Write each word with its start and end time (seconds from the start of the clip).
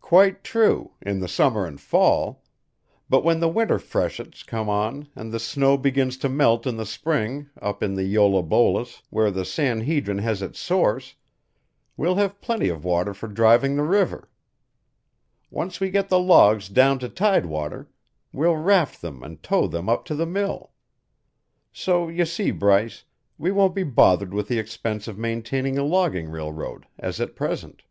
"Quite 0.00 0.44
true 0.44 0.92
in 1.02 1.18
the 1.18 1.26
summer 1.26 1.66
and 1.66 1.80
fall. 1.80 2.44
But 3.10 3.24
when 3.24 3.40
the 3.40 3.48
winter 3.48 3.80
freshets 3.80 4.44
come 4.44 4.68
on 4.68 5.08
and 5.16 5.32
the 5.32 5.40
snow 5.40 5.76
begins 5.76 6.16
to 6.18 6.28
melt 6.28 6.64
in 6.64 6.76
the 6.76 6.86
spring 6.86 7.48
up 7.60 7.82
in 7.82 7.94
the 7.94 8.04
Yola 8.04 8.44
Bolas, 8.44 9.02
where 9.10 9.32
the 9.32 9.44
San 9.44 9.80
Hedrin 9.80 10.18
has 10.18 10.42
its 10.42 10.60
source, 10.60 11.16
we'll 11.96 12.14
have 12.14 12.40
plenty 12.40 12.68
of 12.68 12.84
water 12.84 13.12
for 13.12 13.26
driving 13.26 13.74
the 13.74 13.82
river. 13.82 14.30
Once 15.50 15.80
we 15.80 15.90
get 15.90 16.08
the 16.08 16.20
logs 16.20 16.68
down 16.68 17.00
to 17.00 17.08
tide 17.08 17.46
water, 17.46 17.88
we'll 18.32 18.56
raft 18.56 19.02
them 19.02 19.24
and 19.24 19.42
tow 19.42 19.66
them 19.66 19.88
up 19.88 20.04
to 20.04 20.14
the 20.14 20.24
mill. 20.24 20.70
So 21.72 22.08
you 22.08 22.26
see, 22.26 22.52
Bryce, 22.52 23.02
we 23.38 23.50
won't 23.50 23.74
be 23.74 23.82
bothered 23.82 24.32
with 24.32 24.46
the 24.46 24.60
expense 24.60 25.08
of 25.08 25.18
maintaining 25.18 25.76
a 25.76 25.82
logging 25.82 26.28
railroad, 26.28 26.86
as 26.96 27.20
at 27.20 27.34
present." 27.34 27.82